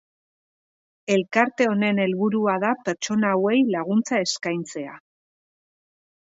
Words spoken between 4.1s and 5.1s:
eskaintzea.